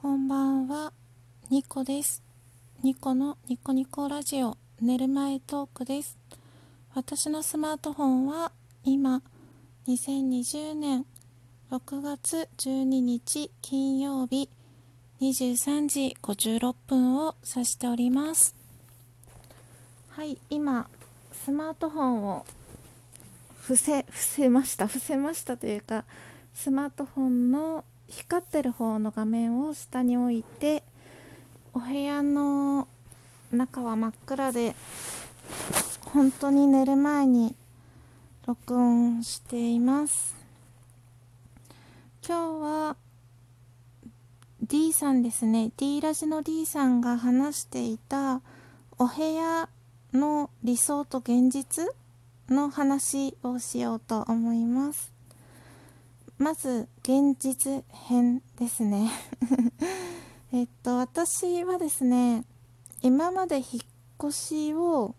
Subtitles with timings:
[0.00, 0.92] こんばんは、
[1.50, 2.22] ニコです。
[2.84, 6.16] ニコのニコニコラジオ寝る前トークです。
[6.94, 8.52] 私のスマートフォンは
[8.84, 9.22] 今、
[9.88, 11.04] 2020年
[11.72, 14.48] 6月12日金曜日
[15.20, 18.54] 23時56分を指しております。
[20.10, 20.88] はい、今、
[21.32, 22.46] スマートフォンを
[23.62, 24.86] 伏せ、伏せました。
[24.86, 26.04] 伏せましたというか、
[26.54, 30.82] スマートフォンの光ってる方の画面を下に置いて
[31.74, 32.88] お部屋の
[33.52, 34.74] 中は真っ暗で
[36.06, 37.54] 本当に寝る前に
[38.46, 40.34] 録音しています。
[42.26, 42.96] 今日は
[44.62, 45.70] D さんですね。
[45.76, 48.40] D ラジの D さんが話していた
[48.98, 49.68] お部屋
[50.12, 51.86] の理想と現実
[52.48, 55.12] の話をしようと思います。
[56.38, 59.10] まず現実編ですね。
[60.52, 62.44] えっと私はですね
[63.00, 63.64] 今まで引っ
[64.22, 65.14] 越しを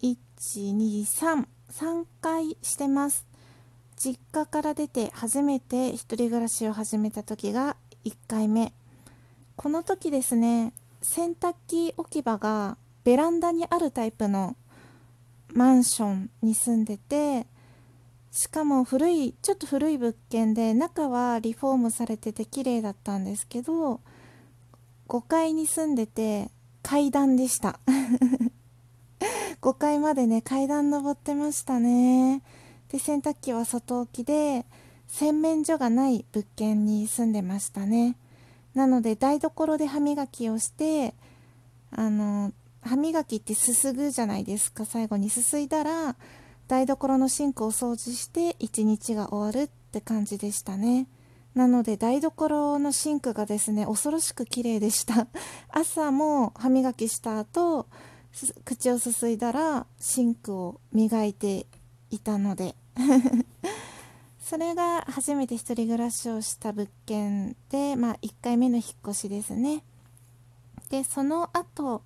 [0.00, 3.26] 1233回してます。
[3.98, 8.72] 実家から出て初めて一人暮らしを始めた時が1回目。
[9.56, 10.72] この時ですね
[11.02, 14.56] 洗濯機置き場がベランダにあるタイプの
[15.52, 17.46] マンションに住んでて
[18.30, 24.00] しかも古いちょっと古い物件で中はリフォームされてて綺麗だったんですけど
[25.08, 26.50] 5階に住んでて
[26.82, 27.80] 階段でした。
[29.60, 32.42] 5階までね階段登ってましたね。
[32.88, 34.64] で洗濯機は外置きで
[35.08, 38.16] 洗面所がない物件に住んでましたね。
[38.74, 41.14] なので台所で歯磨きをして
[41.90, 44.84] あの歯磨きってすすぐじゃないですか。
[44.84, 46.16] 最後にすすいだら
[46.70, 51.08] 台所のシンクを掃除して一日が終わるって感じでしたね。
[51.52, 55.26] なので台所のシンクがですね恐ろしく綺麗でした。
[55.68, 57.88] 朝も歯磨きした後
[58.64, 61.66] 口をすすいだらシンクを磨いて
[62.08, 62.76] いたので。
[64.40, 69.82] それが初めて一人暮らしをした物件で、まあ、1回目の引っ越しですね。
[70.88, 72.02] でその後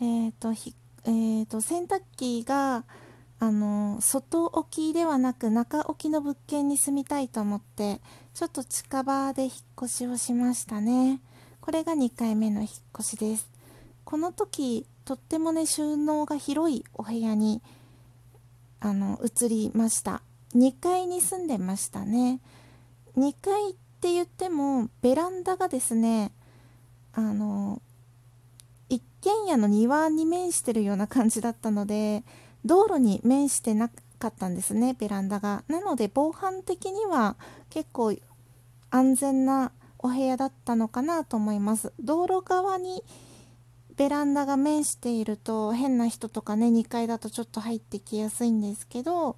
[0.00, 2.84] えーとひえー、と洗濯機が
[3.42, 8.00] あの外置きではなく中置きの物件に住みたいと思って
[8.34, 11.20] ちょっと近場で引っ越しをしましたね。
[11.60, 12.70] これが2回目の引っ
[13.00, 13.50] 越しです。
[14.04, 17.62] この時とってもね収納が広いお部屋に
[18.78, 20.22] あの移りました。
[20.54, 22.38] 2階に住んでましたね。
[23.16, 26.30] 2階って言ってもベランダがですね
[27.12, 27.82] あの
[28.88, 32.22] 一軒家の庭に面してるような感じだったので
[32.64, 35.64] 道路に面してなかったんですねベランダが。
[35.68, 37.36] なので防犯的には
[37.70, 38.14] 結構
[38.90, 41.92] 安全なお部屋だったのかなと思います。
[42.00, 43.02] 道路側に
[43.96, 49.36] ベランダが面していると変な人とかね2階だとちょっと入ってきやすいんですけど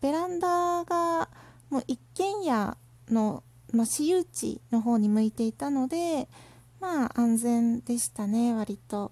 [0.00, 1.28] ベランダが
[1.70, 2.76] もう一軒家
[3.10, 3.42] の、
[3.72, 6.28] まあ、私有地の方に向いていたので
[6.80, 9.10] まあ安全でしたね割と。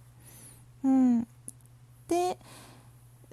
[0.84, 1.27] うん。
[2.09, 2.39] で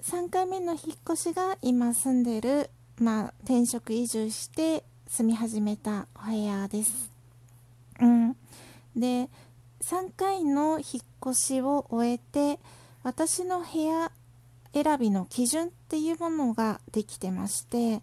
[0.02, 7.10] 3回目の引っ越しが今住んでる、まあ、転職移住して住み始めたお部屋です。
[8.00, 8.36] うん、
[8.96, 9.28] で
[9.82, 12.58] 3回の引っ越しを終えて
[13.02, 14.10] 私の部屋
[14.72, 18.00] 選びの基準っていうものができてまして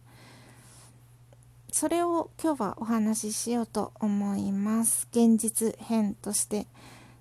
[1.72, 5.08] それを今日はお話ししようと思います。
[5.12, 6.68] 現実編として、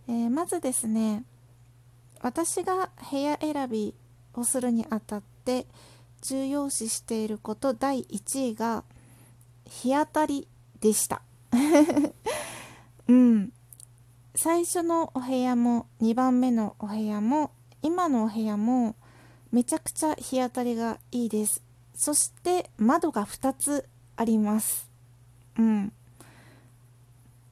[0.09, 1.25] えー、まずですね
[2.21, 3.95] 私が部屋選び
[4.37, 5.67] をするにあたって
[6.23, 8.85] 重要視していること第1位が
[9.65, 10.49] 日当たり
[10.81, 11.23] でした。
[13.09, 13.53] うん。
[14.35, 17.51] 最初のお部屋も2番目のお部屋も
[17.83, 18.97] 今のお部屋も
[19.51, 21.63] めちゃくちゃ日当たりがいいです。
[21.95, 24.91] そして窓が2つあります。
[25.59, 25.93] うん。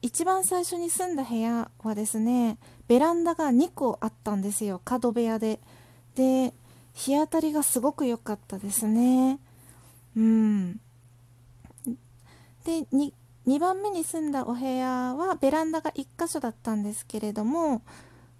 [0.01, 4.81] 一番最初に住んだ部屋はですねベランダが2個あったんですよ。
[4.85, 5.59] 角部屋で。
[6.15, 6.53] で
[6.95, 9.39] 日当たりがすごく良かったですね。
[10.15, 10.79] うん。
[12.63, 13.13] で 2,
[13.45, 17.83] 2番目に住んだお部屋はベランダが1箇所だったんですけれども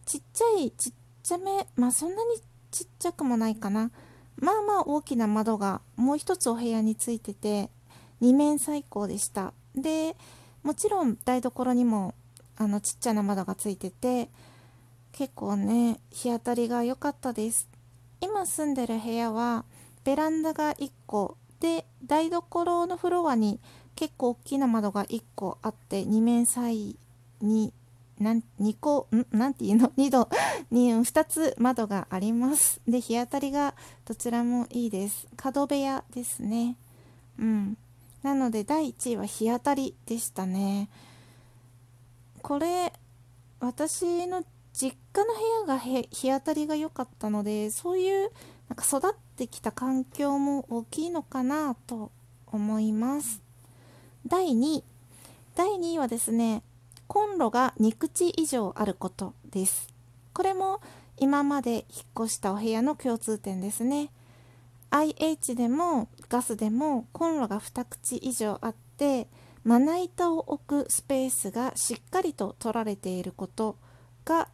[0.05, 2.41] ちっちゃいちっちゃめまあそんなに
[2.71, 3.91] ちっちゃくもないかな。
[4.37, 7.69] まあまあ大きな窓がもう一つお部屋についてて
[8.21, 9.53] 2面最高でした。
[9.75, 10.15] で
[10.63, 12.15] もちろん台所にも
[12.57, 14.29] あのちっちゃな窓がついてて
[15.11, 17.74] 結構ね日当たりが良かったです。
[18.21, 19.65] 今住んでる部屋は
[20.03, 23.59] ベランダが1個で台所のフロアに
[23.95, 26.97] 結構大きな窓が1個あって2面サイ
[27.41, 27.73] に
[28.19, 29.25] なん2個ん？
[29.37, 29.89] なんていうの？
[29.97, 30.29] 2度。
[30.71, 32.81] に2つ窓があります。
[32.87, 33.75] で日当たりが
[34.05, 35.27] どちらもいいです。
[35.35, 36.77] 角部屋ですね。
[37.37, 37.77] うん。
[38.23, 40.89] なので第1位は日当たりでしたね。
[42.41, 42.93] これ
[43.59, 44.43] 私の
[44.75, 48.29] 実家の部屋が日当たりが良かったのでそういう
[48.67, 52.11] なんか育ってきた環境も大きいのかなと
[52.47, 53.41] 思います。
[54.27, 54.83] 第2位
[55.55, 56.61] 第2位はですね
[57.07, 59.87] コンロが2口以上あることです。
[60.33, 60.81] これも
[61.17, 64.09] 今まで引っ越したお部屋の共通点ですね。
[64.89, 69.27] IH でもガスでもコンロが2口以上あって
[69.63, 73.77] まな板を置くスペースがしっかりと取られていること
[74.25, 74.49] が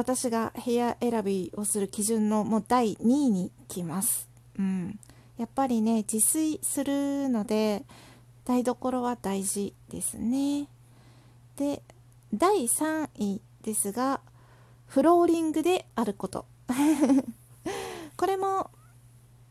[0.00, 4.98] 私が部屋選びをする基準のもう第2位に来ます、うん、
[5.36, 7.84] やっぱりね自炊するので
[8.46, 10.68] 台所は大事ですね。
[11.58, 11.82] で
[12.32, 14.22] 第3位ですが
[14.86, 16.46] フローリングであること。
[18.16, 18.70] これも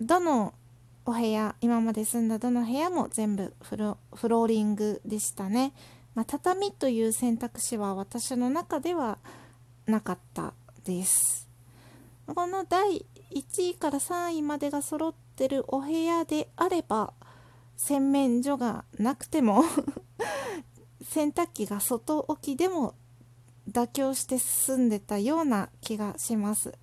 [0.01, 0.55] どの
[1.05, 5.73] お部屋今まで住んだどの部屋も全部フローリングでしたね、
[6.15, 9.19] まあ、畳という選択肢は私の中では
[9.89, 10.53] なかった
[10.85, 11.47] です
[12.25, 17.13] この第1位から3位までが揃ってるお部屋であれば
[17.75, 19.63] 洗面所がなくても
[21.03, 22.93] 洗濯機が外置きでも
[23.71, 26.73] 妥協して住んでたような気がします。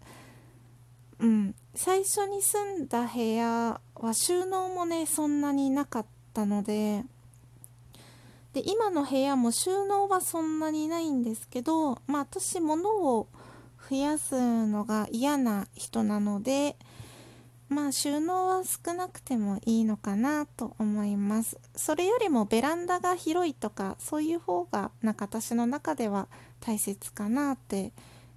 [1.19, 7.05] うん、最初に住んだ部屋は収納もねそんなになかったので
[8.57, 13.29] で今の部屋も収納はそんなにないんですけどまあ私物を
[13.91, 14.35] 増やす
[14.67, 16.77] のが嫌な人なので
[17.69, 21.59] まあ収納は少なくてもいいのかなと思います。
[21.75, 26.27] それよりもベランダが広いとかそういう方がなんか私の中では
[26.61, 27.93] 大切かなって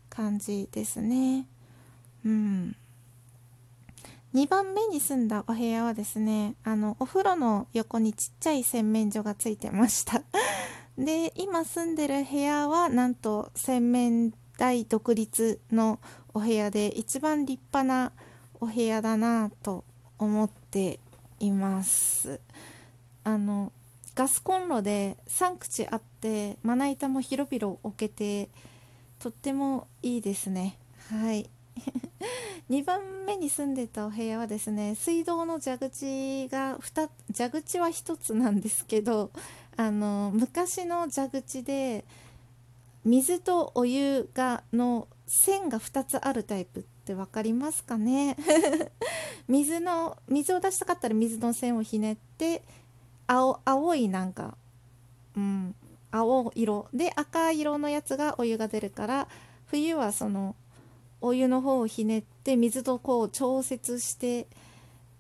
[0.09, 1.47] 感じですね。
[2.25, 2.75] うん。
[4.35, 10.21] 2番目に住んだお部屋はですねあのお風呂の横にちっちゃい洗面所がついてました。
[10.97, 15.99] で今住んでる部屋はなんと洗面台独立の
[16.33, 18.11] お部屋で一番立派な
[18.59, 19.83] お部屋だなと
[20.19, 20.99] 思って
[21.39, 22.39] います。
[23.23, 23.71] あの
[24.13, 28.49] ガスコンロで3口あってまな板も広々置けて
[29.17, 30.77] とってもいいですね。
[31.09, 31.49] はい。
[32.69, 39.31] 2番目に住んでたお部屋はですね水道の蛇口が2蛇口は1つなんですけど
[39.75, 42.05] あの昔の蛇口で
[43.03, 48.35] 水とお湯がの線が2つあるタイプって分かりますかね？
[49.47, 52.61] 水の水を出したかったら水の線をひねって
[53.25, 54.57] 青青いなんか、
[55.35, 55.75] うん、
[56.11, 59.27] 青色で赤色のやつがお湯が出るから
[59.65, 60.55] 冬はその
[61.21, 64.47] お湯の方をひねって水とこう調節して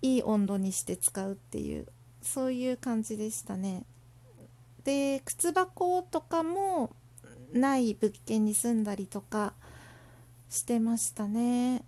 [0.01, 1.87] いい温度にして使うっていう
[2.21, 3.83] そういう感じでしたね。
[4.83, 6.91] で靴箱とかも
[7.53, 9.53] ない物件に住んだりとか
[10.49, 11.83] してましたね。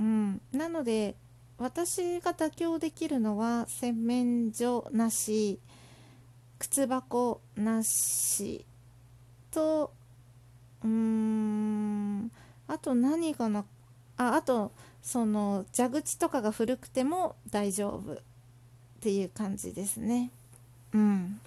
[0.00, 1.14] うん、なので
[1.58, 5.60] 私が妥協できるのは洗面所なし
[6.58, 8.64] 靴箱なし
[9.50, 9.92] と
[10.82, 12.30] うーん
[12.70, 13.64] あと何がな
[14.16, 14.70] ああと
[15.02, 18.18] その蛇口とかが古くても大丈夫っ
[19.00, 20.30] ていう感じですね。
[20.92, 21.40] うん。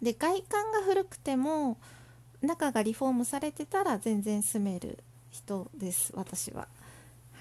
[0.00, 1.76] で外観が古くても
[2.40, 4.98] 中がリフォームされてたら全然住める
[5.30, 6.68] 人です私は。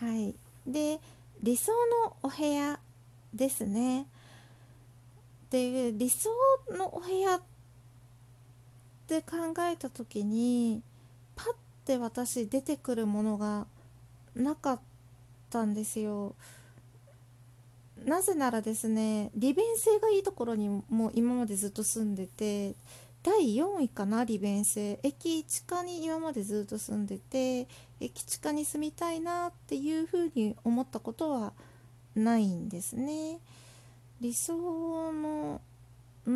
[0.01, 0.35] はい。
[0.65, 0.99] で
[1.41, 1.71] 理想
[2.05, 2.79] のお部屋
[3.33, 4.07] ですね。
[5.49, 6.29] で理想
[6.77, 7.41] のお部屋っ
[9.07, 9.37] て考
[9.71, 10.81] えた時に
[11.33, 11.47] パッ
[11.87, 13.65] て私出てくるものが
[14.35, 14.79] なかっ
[15.49, 16.35] たんですよ。
[18.05, 22.75] なぜならですね利便性がいいところにも今までずっと住んでて
[23.23, 24.99] 第4位かな利便性。
[25.01, 27.67] 駅地下に今までずっと住んでて
[27.99, 31.53] 駅地下に住みたいなっていうふうに思ったことは
[32.15, 33.39] ないんですね。
[34.19, 34.53] 理想
[35.13, 35.61] の
[36.25, 36.33] うー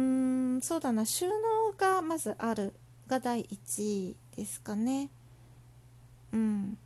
[0.57, 1.33] んそうだな収納
[1.77, 2.73] がまずある
[3.07, 5.09] が第1位ですかね。
[6.33, 6.77] うん。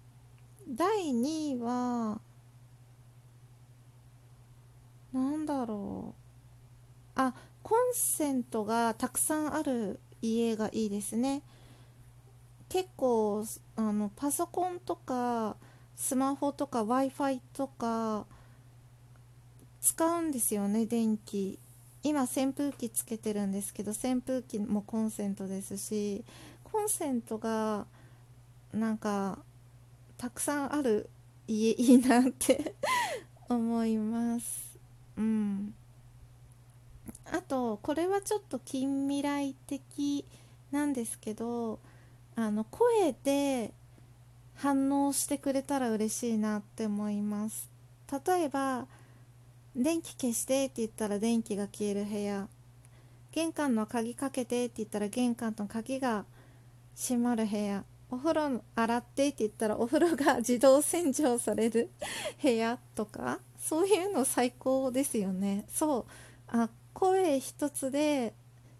[0.67, 2.19] 第2位は
[5.13, 6.21] なんだろう。
[7.15, 7.33] あ
[7.63, 11.41] コンセントがたくさんある家がいいですね。
[12.67, 15.55] 結構あのパソコンとか
[15.95, 18.25] スマホとか w i f i とか
[19.81, 21.59] 使うんですよね電気。
[22.03, 26.23] 今扇風機つけてるんですけど扇風機もコンセントですし
[26.63, 27.87] コンセントが
[28.75, 29.39] なんか
[30.17, 31.09] たくさんある
[31.47, 32.75] 家いいなって
[33.47, 34.77] 思います。
[35.17, 35.73] うん。
[37.31, 40.25] あとこれはちょっと近未来的
[40.71, 41.79] なんですけど
[42.35, 43.73] あの声で
[44.55, 47.69] 反応してくれたら嬉しいなって思います。
[48.27, 48.87] 例えば
[49.75, 52.47] 「電気消して」って言ったら電気が消える部屋。
[53.31, 56.25] 玄関の鍵かけてって言ったら玄関の鍵が
[56.95, 57.83] 閉まる部屋。
[58.09, 61.89] お風呂洗ってって言ったらお風呂が自動洗浄される
[62.41, 65.65] 部屋とかそういうの最高ですよね。
[65.67, 66.05] そう。
[66.47, 68.33] あ声一つで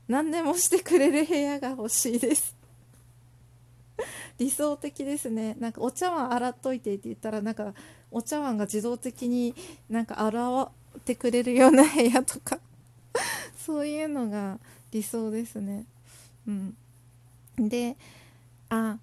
[0.07, 2.55] 何でもしてくれる部屋が欲しいです。
[4.37, 5.55] 理想的ですね。
[5.59, 7.73] なんかお茶碗洗っといてって言ったらなんか
[8.11, 9.55] お茶碗が自動的に
[9.89, 10.69] なんか洗っ
[11.03, 12.59] てくれるような部屋とか。
[13.57, 14.59] そういうのが
[14.91, 15.85] 理想ですね。
[16.47, 16.77] うん。
[17.57, 17.97] で
[18.69, 18.99] あ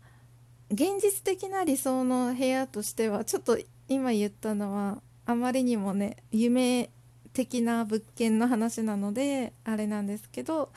[0.73, 6.89] 現実的な理想の部屋としてはちょっと今言ったのはあまりにもね夢
[7.35, 10.71] 的な物件の話なのであれなんですけど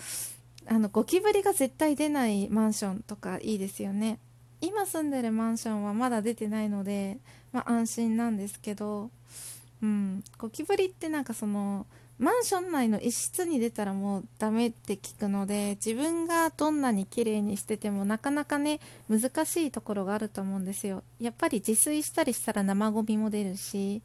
[0.67, 4.19] あのゴキブリが絶対出ないマンションとかいいですよね。
[4.61, 7.19] 今住んでるマンションはまだ出てないので、
[7.51, 9.11] まあ、安心なんですけど、
[9.83, 11.85] うん、ゴキブリってなんかその
[12.17, 18.79] マンション内の一室に出たらもうダメって聞くので自分がどんなに綺麗にしててもなかなかね
[19.09, 21.03] 難しいところがあると思うんですよ。
[21.19, 24.01] やっぱり自炊したりしたら生ゴミも出るし、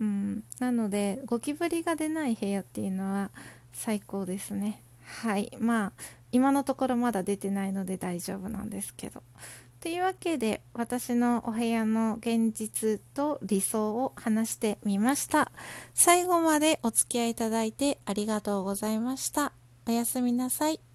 [0.00, 3.30] うん、なのでゴキブリが出ない部屋っていうのは
[3.72, 4.82] 最高ですね。
[5.22, 5.52] はい。
[5.60, 5.92] まあ
[6.32, 9.22] 今のところまだ出てないので大丈夫なんですけど。
[9.80, 15.52] というわけで私のお部屋の現実と理想を話してみました。
[15.94, 19.52] 最後までお付き合いいただいてありがとうございました。
[19.86, 20.85] おやすみなさい。